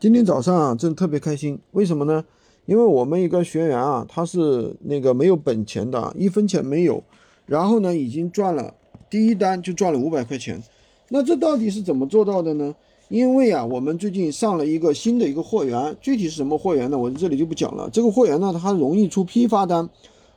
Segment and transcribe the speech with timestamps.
[0.00, 2.24] 今天早上啊，真特别开心，为什么呢？
[2.66, 7.02] 因为我们一个学员啊，他是那个没有本钱的，一分钱没有，
[7.46, 8.72] 然后呢，已经赚了
[9.10, 10.62] 第一单就赚了五百块钱。
[11.08, 12.72] 那这到底是怎么做到的呢？
[13.08, 16.96] 因为啊，我们最近上了一个新的一个货源，具体是什么货源呢？
[16.96, 17.90] 我这里就不讲了。
[17.90, 19.90] 这个货源呢，它容易出批发单，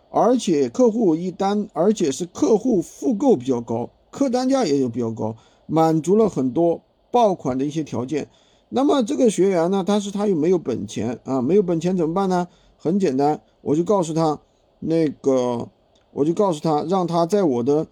[0.09, 5.35] 而且客户一单，而且是客户复购比较高，客单价也有比较高，
[5.67, 6.81] 满足了很多
[7.11, 8.27] 爆款的一些条件。
[8.73, 12.47] 那么这个学员呢，但是他又没有本钱啊，没有本钱怎么办呢？
[12.77, 14.39] 很简单，我就告诉他，
[14.79, 15.67] 那个
[16.13, 17.85] 我就告诉他，让他在我的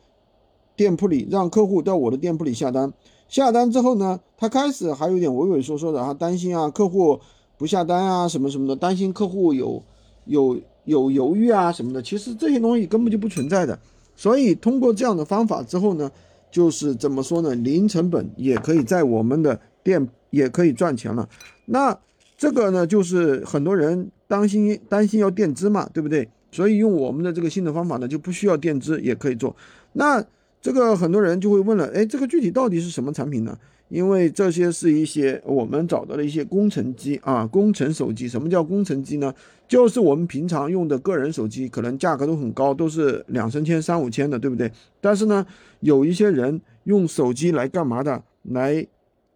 [0.77, 2.93] 店铺里，让客户到我的店铺里下单。
[3.27, 7.19] 下单之后呢，他开始还有点畏畏缩缩的，他担心啊，客户
[7.57, 9.83] 不下单啊，什么什么的，担心客户有
[10.23, 12.01] 有有犹豫啊什么的。
[12.01, 13.77] 其实这些东西根本就不存在的。
[14.15, 16.09] 所以通过这样的方法之后呢，
[16.51, 17.55] 就是怎么说呢？
[17.55, 20.07] 零成本也可以在我们的店。
[20.31, 21.27] 也可以赚钱了，
[21.65, 21.99] 那
[22.37, 26.29] 这个呢，就是很多人担心担心要垫资嘛，对不对？
[26.51, 29.55] 所以用我们的这个新的方法呢，就不需要垫资也可以做。
[29.93, 30.23] 那
[30.61, 33.57] 这个很多人就会问了，哎，这个具体到底是什么产品呢？
[33.87, 38.27] 因为这些是一些我们找到的一些工程机啊，工程手机。
[38.27, 39.33] 什么叫工程机呢？
[39.67, 44.71] 就是我们平常用的个人手机，可能价格都很高，都是两三千、三五千的，对不对？
[45.01, 45.45] 但是呢，
[45.79, 48.23] 有一些人用手机来干嘛的？
[48.43, 48.85] 来。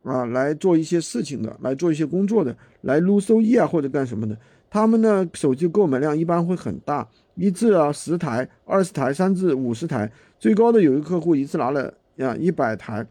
[0.03, 4.37] 啊，来做一些事情的，来做一些工作的，来撸收益啊，或者干什么的。
[4.69, 13.05] 他们呢，手机购买量一般会很大，一至啊十台、二十台、三至五十台，最高的有一个客户一次拿了呀一百台。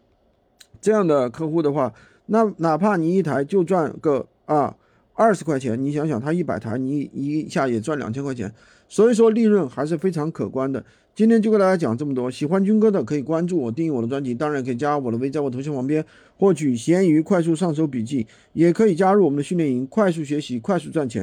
[0.81, 1.93] 这样的客户的话，
[2.27, 4.77] 那哪怕你一台就赚个啊
[5.15, 8.53] 二十块钱，你想想他一百台，你一下也赚两千块钱，
[8.89, 10.85] 所以说利润还是非常可观的。
[11.15, 16.03] 今天就跟大家讲这么多，喜欢军哥的可以关注我、订阅我的专辑，当然也可以加我的微，在我头像旁边
[16.39, 21.21] 获取闲鱼快速上手笔记，也可以加入我们的训练营，快速学习，快速赚钱。